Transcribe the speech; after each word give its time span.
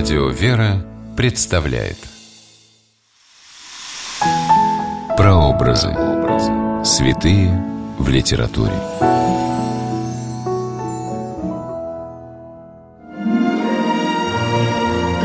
Радио 0.00 0.28
«Вера» 0.30 0.82
представляет 1.14 1.98
Прообразы. 5.14 5.94
Святые 6.82 7.62
в 7.98 8.08
литературе. 8.08 8.72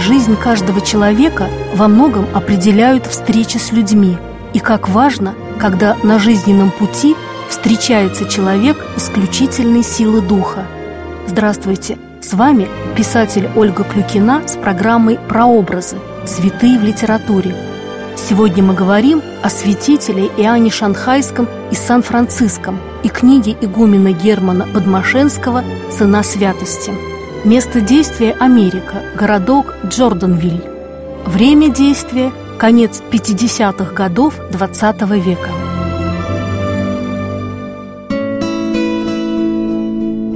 Жизнь 0.02 0.36
каждого 0.36 0.82
человека 0.82 1.48
во 1.76 1.88
многом 1.88 2.28
определяют 2.36 3.06
встречи 3.06 3.58
с 3.58 3.72
людьми. 3.72 4.18
И 4.54 4.60
как 4.60 4.90
важно, 4.90 5.36
когда 5.58 5.96
на 6.04 6.20
жизненном 6.20 6.70
пути 6.72 7.16
встречается 7.48 8.28
человек 8.28 8.76
исключительной 8.98 9.84
силы 9.84 10.20
духа. 10.20 10.68
Здравствуйте! 11.28 11.98
С 12.28 12.34
вами 12.34 12.68
писатель 12.98 13.48
Ольга 13.56 13.84
Клюкина 13.84 14.48
с 14.48 14.56
программой 14.58 15.20
«Прообразы. 15.30 15.98
Святые 16.26 16.80
в 16.80 16.84
литературе». 16.84 17.56
Сегодня 18.18 18.64
мы 18.64 18.74
говорим 18.74 19.22
о 19.44 19.50
святителе 19.52 20.26
Иоанне 20.36 20.72
Шанхайском 20.72 21.48
из 21.70 21.78
Сан-Франциском 21.78 22.80
и 23.04 23.10
книге 23.10 23.56
игумена 23.62 24.12
Германа 24.12 24.66
Подмашенского 24.74 25.64
«Цена 25.92 26.24
святости». 26.24 26.92
Место 27.44 27.80
действия– 27.80 28.36
Америка, 28.40 29.04
городок 29.16 29.76
Джорданвиль. 29.86 30.64
Время 31.28 31.70
действия– 31.70 32.32
конец 32.58 33.04
50-х 33.12 33.94
годов 33.94 34.40
XX 34.50 34.98
-го 34.98 35.20
века. 35.20 35.65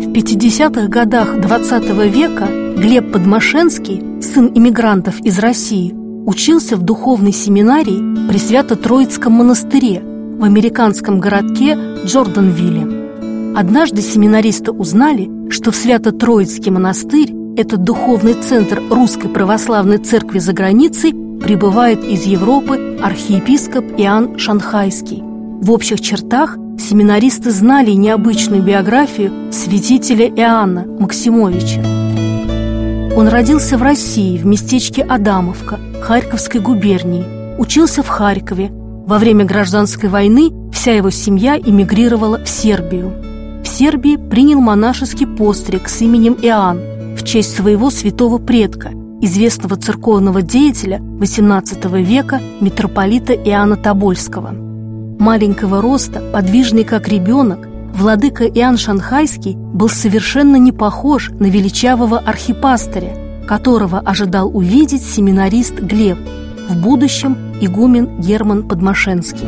В 0.09 0.11
50-х 0.11 0.87
годах 0.87 1.35
XX 1.37 1.93
-го 1.93 2.09
века 2.09 2.47
Глеб 2.75 3.11
Подмашенский, 3.11 4.01
сын 4.23 4.51
иммигрантов 4.55 5.19
из 5.21 5.37
России, 5.37 5.93
учился 6.25 6.77
в 6.77 6.81
духовной 6.81 7.31
семинарии 7.31 8.27
при 8.27 8.39
Свято-Троицком 8.39 9.33
монастыре 9.33 10.01
в 10.01 10.43
американском 10.43 11.19
городке 11.19 11.77
Джорданвилле. 12.05 13.55
Однажды 13.55 14.01
семинаристы 14.01 14.71
узнали, 14.71 15.29
что 15.51 15.69
в 15.71 15.75
Свято-Троицкий 15.75 16.71
монастырь, 16.71 17.31
этот 17.55 17.83
духовный 17.83 18.33
центр 18.33 18.81
Русской 18.89 19.29
Православной 19.29 19.99
Церкви 19.99 20.39
за 20.39 20.53
границей, 20.53 21.13
прибывает 21.39 22.03
из 22.03 22.25
Европы 22.25 22.97
архиепископ 22.99 23.85
Иоанн 23.99 24.39
Шанхайский. 24.39 25.28
В 25.61 25.71
общих 25.71 25.99
чертах 25.99 26.55
семинаристы 26.79 27.51
знали 27.51 27.91
необычную 27.91 28.63
биографию 28.63 29.51
святителя 29.51 30.29
Иоанна 30.29 30.85
Максимовича. 30.85 31.81
Он 33.13 33.27
родился 33.27 33.77
в 33.77 33.83
России, 33.83 34.37
в 34.37 34.45
местечке 34.45 35.03
Адамовка, 35.03 35.77
Харьковской 36.01 36.61
губернии, 36.61 37.59
учился 37.59 38.03
в 38.03 38.07
Харькове. 38.07 38.69
Во 38.71 39.17
время 39.17 39.43
гражданской 39.43 40.07
войны 40.07 40.51
вся 40.71 40.93
его 40.93 41.09
семья 41.09 41.59
эмигрировала 41.59 42.41
в 42.41 42.47
Сербию. 42.47 43.11
В 43.61 43.67
Сербии 43.67 44.15
принял 44.15 44.61
монашеский 44.61 45.27
постриг 45.27 45.89
с 45.89 46.01
именем 46.01 46.37
Иоанн 46.41 46.79
в 47.17 47.25
честь 47.25 47.53
своего 47.53 47.89
святого 47.89 48.37
предка, 48.37 48.91
известного 49.21 49.75
церковного 49.75 50.41
деятеля 50.41 50.99
XVIII 50.99 52.01
века 52.01 52.39
митрополита 52.61 53.33
Иоанна 53.33 53.75
Тобольского. 53.75 54.68
Маленького 55.19 55.81
роста, 55.81 56.21
подвижный 56.31 56.85
как 56.85 57.09
ребенок, 57.09 57.67
владыка 57.93 58.45
Иоанн 58.45 58.77
Шанхайский 58.77 59.57
был 59.57 59.89
совершенно 59.89 60.55
не 60.55 60.71
похож 60.71 61.29
на 61.31 61.47
величавого 61.47 62.19
архипастыря, 62.19 63.45
которого 63.45 63.99
ожидал 63.99 64.55
увидеть 64.55 65.03
семинарист 65.03 65.73
Глеб, 65.73 66.17
в 66.69 66.81
будущем 66.81 67.35
игумен 67.59 68.21
Герман 68.21 68.65
Подмашенский. 68.65 69.45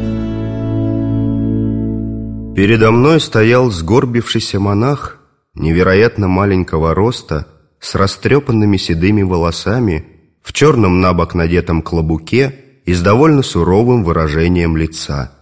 Передо 2.53 2.91
мной 2.91 3.21
стоял 3.21 3.71
сгорбившийся 3.71 4.59
монах 4.59 5.21
невероятно 5.55 6.27
маленького 6.27 6.93
роста, 6.93 7.47
с 7.79 7.95
растрепанными 7.95 8.75
седыми 8.75 9.21
волосами, 9.21 10.05
в 10.43 10.51
черном 10.51 10.99
набок 10.99 11.33
надетом 11.33 11.81
клобуке 11.81 12.55
и 12.85 12.93
с 12.93 13.01
довольно 13.01 13.41
суровым 13.41 14.03
выражением 14.03 14.75
лица– 14.75 15.31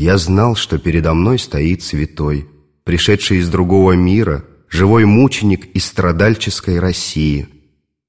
я 0.00 0.16
знал, 0.16 0.56
что 0.56 0.78
передо 0.78 1.12
мной 1.12 1.38
стоит 1.38 1.82
святой, 1.82 2.48
пришедший 2.84 3.36
из 3.36 3.50
другого 3.50 3.92
мира, 3.92 4.44
живой 4.70 5.04
мученик 5.04 5.66
из 5.76 5.84
страдальческой 5.84 6.78
России. 6.78 7.48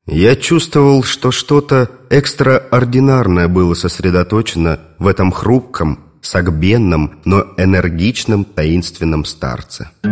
Я 0.08 0.38
чувствовал, 0.38 1.04
что 1.04 1.32
что-то 1.32 1.92
экстраординарное 2.10 3.50
было 3.50 3.74
сосредоточено 3.74 4.80
в 5.00 5.08
этом 5.08 5.34
хрупком, 5.34 6.00
согбенном, 6.22 7.20
но 7.26 7.48
энергичном, 7.58 8.46
таинственном 8.46 9.26
старце. 9.26 9.90
В 10.02 10.10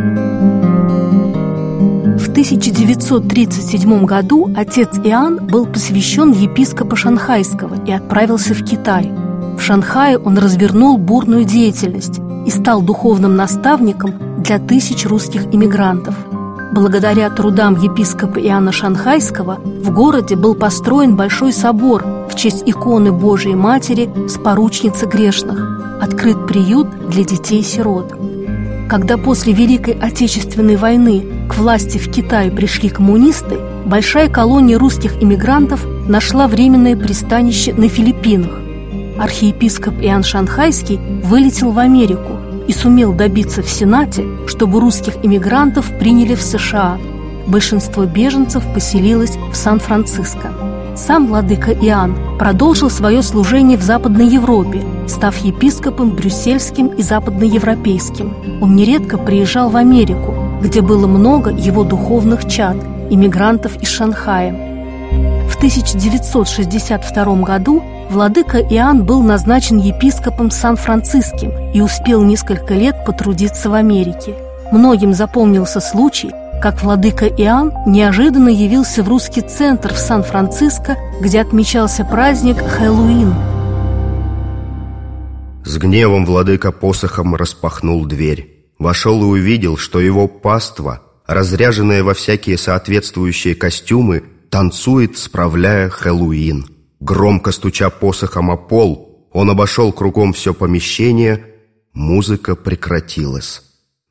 1937 2.30 4.06
году 4.06 4.54
отец 4.54 4.90
Иоанн 5.06 5.48
был 5.48 5.66
посвящен 5.66 6.34
епископа 6.34 6.98
Шанхайского 6.98 7.86
и 7.86 7.92
отправился 7.94 8.54
в 8.54 8.66
Китай– 8.66 9.10
в 9.60 9.62
Шанхае 9.62 10.18
он 10.18 10.38
развернул 10.38 10.98
бурную 10.98 11.44
деятельность 11.44 12.20
и 12.46 12.50
стал 12.50 12.82
духовным 12.82 13.36
наставником 13.36 14.14
для 14.42 14.58
тысяч 14.58 15.06
русских 15.06 15.54
иммигрантов. 15.54 16.16
Благодаря 16.72 17.30
трудам 17.30 17.76
епископа 17.76 18.40
Иоанна 18.40 18.72
Шанхайского 18.72 19.60
в 19.64 19.92
городе 19.92 20.38
был 20.38 20.56
построен 20.56 21.18
большой 21.18 21.52
собор 21.52 22.06
в 22.30 22.36
честь 22.36 22.64
иконы 22.66 23.12
Божией 23.12 23.56
Матери 23.56 24.10
с 24.30 24.38
поручницы 24.38 25.08
грешных, 25.08 25.60
открыт 26.02 26.48
приют 26.48 27.10
для 27.10 27.26
детей-сирот. 27.26 28.16
Когда 28.88 29.18
после 29.18 29.52
Великой 29.52 29.94
Отечественной 29.94 30.78
войны 30.78 31.48
к 31.50 31.58
власти 31.58 31.98
в 31.98 32.10
Китае 32.10 32.50
пришли 32.50 32.90
коммунисты, 32.90 33.60
большая 33.86 34.30
колония 34.30 34.80
русских 34.80 35.22
иммигрантов 35.22 35.86
нашла 36.08 36.48
временное 36.48 36.96
пристанище 36.96 37.74
на 37.74 37.90
Филиппинах 37.90 38.69
архиепископ 39.20 39.96
Иоанн 40.02 40.24
Шанхайский 40.24 41.00
вылетел 41.24 41.72
в 41.72 41.80
Америку 41.80 42.34
и 42.68 42.74
сумел 42.74 43.14
добиться 43.14 43.62
в 43.62 43.70
Сенате, 43.70 44.26
чтобы 44.48 44.80
русских 44.80 45.18
иммигрантов 45.24 45.92
приняли 46.00 46.36
в 46.36 46.42
США. 46.42 46.98
Большинство 47.48 48.06
беженцев 48.06 48.64
поселилось 48.74 49.38
в 49.52 49.56
Сан-Франциско. 49.56 50.52
Сам 50.96 51.28
владыка 51.28 51.72
Иоанн 51.72 52.38
продолжил 52.38 52.90
свое 52.90 53.24
служение 53.24 53.78
в 53.78 53.82
Западной 53.82 54.28
Европе, 54.28 54.84
став 55.08 55.38
епископом 55.38 56.12
брюссельским 56.12 56.88
и 56.88 57.02
западноевропейским. 57.02 58.62
Он 58.62 58.76
нередко 58.76 59.18
приезжал 59.18 59.70
в 59.70 59.78
Америку, 59.78 60.36
где 60.62 60.82
было 60.82 61.08
много 61.08 61.52
его 61.52 61.84
духовных 61.84 62.48
чад, 62.48 62.78
иммигрантов 63.10 63.82
из 63.82 63.90
Шанхая. 63.90 64.69
В 65.60 65.62
1962 65.62 67.42
году 67.42 67.84
владыка 68.10 68.60
Иоанн 68.60 69.04
был 69.04 69.22
назначен 69.22 69.78
епископом 69.78 70.52
Сан-Франциским 70.52 71.52
и 71.74 71.82
успел 71.82 72.24
несколько 72.24 72.76
лет 72.76 73.04
потрудиться 73.06 73.70
в 73.70 73.74
Америке. 73.74 74.36
Многим 74.72 75.14
запомнился 75.14 75.82
случай, 75.82 76.32
как 76.62 76.82
владыка 76.82 77.26
Иоанн 77.26 77.74
неожиданно 77.86 78.48
явился 78.48 79.04
в 79.04 79.10
русский 79.10 79.42
центр 79.42 79.94
в 79.94 79.98
Сан-Франциско, 79.98 80.96
где 81.20 81.42
отмечался 81.42 82.06
праздник 82.06 82.60
Хэллоуин. 82.60 83.34
С 85.66 85.78
гневом 85.78 86.26
владыка 86.26 86.72
посохом 86.72 87.36
распахнул 87.36 88.06
дверь. 88.06 88.64
Вошел 88.80 89.22
и 89.24 89.26
увидел, 89.26 89.76
что 89.76 90.00
его 90.00 90.30
паства, 90.30 91.02
разряженная 91.28 92.02
во 92.02 92.14
всякие 92.14 92.58
соответствующие 92.58 93.56
костюмы, 93.56 94.24
танцует, 94.50 95.18
справляя 95.18 95.90
Хэллоуин. 95.90 96.66
Громко 97.00 97.52
стуча 97.52 97.90
посохом 97.90 98.52
о 98.52 98.58
пол, 98.58 99.30
он 99.32 99.50
обошел 99.50 99.94
кругом 99.94 100.34
все 100.34 100.54
помещение, 100.54 101.46
музыка 101.94 102.56
прекратилась. 102.56 103.62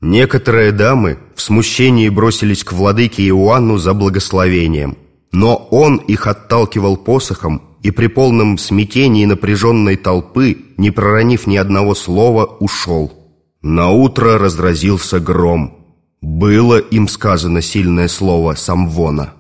Некоторые 0.01 0.73
дамы 0.73 1.19
в 1.35 1.43
смущении 1.43 2.09
бросились 2.09 2.63
к 2.63 2.73
владыке 2.73 3.27
Иоанну 3.29 3.79
за 3.79 3.95
благословением, 3.95 4.97
но 5.33 5.57
он 5.57 5.97
их 5.97 6.27
отталкивал 6.27 6.97
посохом 6.97 7.63
и 7.83 7.91
при 7.91 8.07
полном 8.07 8.59
смятении 8.59 9.25
напряженной 9.25 9.97
толпы, 9.97 10.57
не 10.77 10.91
проронив 10.91 11.47
ни 11.47 11.57
одного 11.57 11.95
слова, 11.95 12.45
ушел. 12.45 13.13
На 13.61 13.91
утро 13.91 14.39
разразился 14.39 15.19
гром. 15.19 15.75
Было 16.21 16.79
им 16.79 17.09
сказано 17.09 17.61
сильное 17.61 18.09
слово 18.09 18.55
«самвона». 18.55 19.35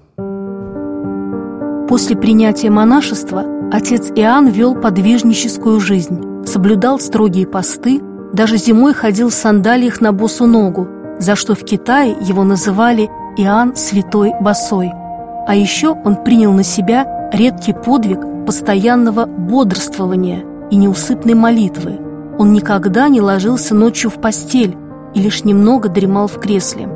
После 1.88 2.16
принятия 2.16 2.68
монашества 2.68 3.46
отец 3.72 4.10
Иоанн 4.14 4.48
вел 4.48 4.74
подвижническую 4.74 5.80
жизнь, 5.80 6.44
соблюдал 6.44 7.00
строгие 7.00 7.46
посты, 7.46 8.02
даже 8.34 8.58
зимой 8.58 8.92
ходил 8.92 9.30
в 9.30 9.34
сандалиях 9.34 10.02
на 10.02 10.12
босу 10.12 10.46
ногу, 10.46 10.86
за 11.18 11.34
что 11.34 11.54
в 11.54 11.64
Китае 11.64 12.14
его 12.20 12.44
называли 12.44 13.08
Иоанн 13.38 13.74
Святой 13.74 14.34
Босой. 14.38 14.92
А 15.46 15.54
еще 15.54 15.96
он 16.04 16.22
принял 16.24 16.52
на 16.52 16.62
себя 16.62 17.30
редкий 17.32 17.72
подвиг 17.72 18.20
постоянного 18.44 19.24
бодрствования 19.24 20.44
и 20.70 20.76
неусыпной 20.76 21.34
молитвы. 21.34 21.98
Он 22.38 22.52
никогда 22.52 23.08
не 23.08 23.22
ложился 23.22 23.74
ночью 23.74 24.10
в 24.10 24.20
постель 24.20 24.76
и 25.14 25.22
лишь 25.22 25.42
немного 25.44 25.88
дремал 25.88 26.28
в 26.28 26.38
кресле. 26.38 26.86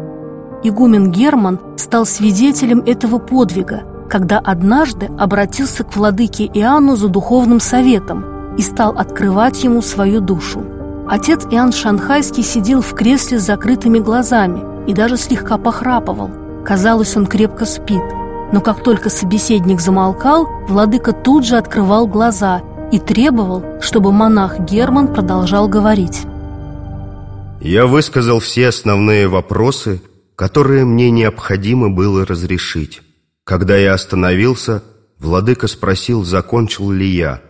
Игумен 0.63 1.11
Герман 1.11 1.59
стал 1.77 2.05
свидетелем 2.05 2.81
этого 2.81 3.19
подвига, 3.19 3.85
когда 4.13 4.39
однажды 4.41 5.09
обратился 5.19 5.85
к 5.85 5.97
владыке 5.97 6.45
Иоанну 6.45 6.97
за 6.97 7.09
духовным 7.09 7.61
советом 7.61 8.55
и 8.59 8.61
стал 8.61 8.99
открывать 8.99 9.65
ему 9.65 9.81
свою 9.81 10.21
душу. 10.21 10.63
Отец 11.09 11.47
Иоанн 11.51 11.73
Шанхайский 11.73 12.43
сидел 12.43 12.83
в 12.83 12.93
кресле 12.93 13.39
с 13.41 13.45
закрытыми 13.45 14.01
глазами 14.01 14.87
и 14.87 14.93
даже 14.93 15.17
слегка 15.17 15.57
похрапывал. 15.57 16.31
Казалось, 16.63 17.17
он 17.17 17.25
крепко 17.25 17.65
спит. 17.65 18.03
Но 18.53 18.61
как 18.61 18.83
только 18.83 19.09
собеседник 19.09 19.81
замолкал, 19.81 20.47
владыка 20.69 21.15
тут 21.15 21.47
же 21.47 21.57
открывал 21.57 22.07
глаза 22.07 22.61
и 22.93 22.99
требовал, 22.99 23.65
чтобы 23.81 24.13
монах 24.13 24.61
Герман 24.61 25.09
продолжал 25.09 25.69
говорить. 25.69 26.25
Я 27.63 27.87
высказал 27.87 28.41
все 28.41 28.69
основные 28.69 29.27
вопросы, 29.27 30.03
которые 30.37 30.85
мне 30.85 31.11
необходимо 31.11 31.89
было 31.89 32.27
разрешить. 32.27 33.01
Когда 33.45 33.77
я 33.77 33.95
остановился, 33.95 34.83
владыка 35.19 35.67
спросил, 35.67 36.25
закончил 36.25 36.91
ли 36.91 37.07
я. 37.07 37.43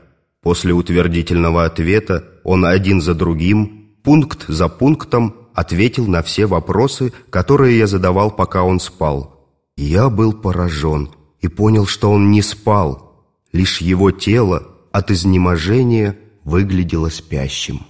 После 0.43 0.73
утвердительного 0.73 1.65
ответа 1.65 2.25
он 2.45 2.65
один 2.65 3.01
за 3.01 3.15
другим, 3.15 3.97
пункт 4.03 4.47
за 4.49 4.69
пунктом, 4.69 5.37
ответил 5.55 6.07
на 6.07 6.23
все 6.23 6.47
вопросы, 6.47 7.13
которые 7.31 7.79
я 7.79 7.87
задавал, 7.87 8.31
пока 8.31 8.63
он 8.63 8.81
спал. 8.81 9.49
Я 9.77 10.09
был 10.09 10.33
поражен 10.33 11.11
и 11.41 11.49
понял, 11.49 11.87
что 11.87 12.11
он 12.11 12.31
не 12.31 12.43
спал, 12.43 13.27
лишь 13.53 13.81
его 13.81 14.11
тело 14.11 14.67
от 14.93 15.11
изнеможения 15.11 16.19
выглядело 16.45 17.11
спящим. 17.11 17.81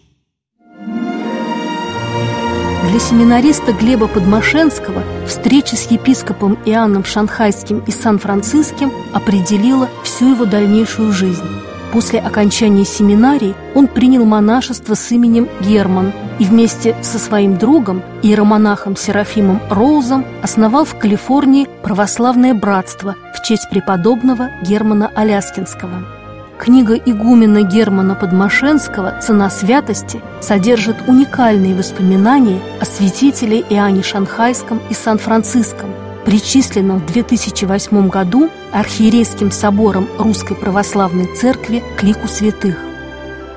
Для 2.93 3.01
семинариста 3.01 3.73
Глеба 3.73 4.07
Подмашенского 4.07 5.03
встреча 5.27 5.77
с 5.77 5.91
епископом 5.91 6.59
Иоанном 6.67 7.07
Шанхайским 7.07 7.79
и 7.87 7.91
Сан-Франциским 7.91 8.93
определила 9.15 9.89
всю 10.05 10.35
его 10.35 10.45
дальнейшую 10.45 11.11
жизнь. 11.11 11.43
После 11.91 12.19
окончания 12.21 12.85
семинарии 12.85 13.55
он 13.75 13.87
принял 13.87 14.27
монашество 14.27 14.93
с 14.93 15.11
именем 15.11 15.49
Герман 15.63 16.13
и 16.39 16.45
вместе 16.45 16.95
со 17.01 17.19
своим 17.19 17.57
другом, 17.57 18.03
иеромонахом 18.23 18.95
Серафимом 18.95 19.63
Роузом, 19.71 20.27
основал 20.43 20.85
в 20.85 20.95
Калифорнии 20.99 21.69
православное 21.83 22.53
братство 22.53 23.17
в 23.35 23.43
честь 23.43 23.71
преподобного 23.71 24.51
Германа 24.61 25.11
Аляскинского. 25.15 26.22
Книга 26.63 26.95
игумена 26.95 27.63
Германа 27.63 28.15
Подмашенского 28.15 29.21
«Цена 29.21 29.51
святости» 29.51 30.23
содержит 30.41 31.09
уникальные 31.09 31.75
воспоминания 31.75 32.61
о 32.81 32.85
святителе 32.85 33.63
Иоанне 33.69 34.05
Шанхайском 34.05 34.81
и 34.89 34.95
Сан-Франциском, 34.95 35.91
причисленном 36.25 37.01
в 37.01 37.07
2008 37.07 38.09
году 38.09 38.49
Архиерейским 38.71 39.51
собором 39.51 40.07
Русской 40.21 40.55
Православной 40.55 41.27
Церкви 41.35 41.83
к 41.99 42.05
лику 42.05 42.29
святых. 42.29 42.77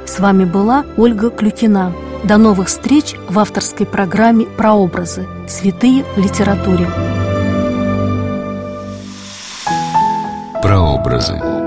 С 0.08 0.18
вами 0.20 0.46
была 0.46 0.84
Ольга 0.98 1.30
Клюкина. 1.30 1.94
До 2.24 2.38
новых 2.38 2.70
встреч 2.70 3.14
в 3.30 3.38
авторской 3.38 3.86
программе 3.86 4.48
«Прообразы. 4.48 5.28
Святые 5.48 6.06
в 6.16 6.18
литературе». 6.18 6.90
Прообразы. 10.64 11.65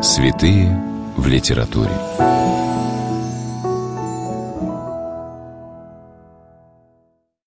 Святые 0.00 0.80
в 1.16 1.26
литературе. 1.26 1.90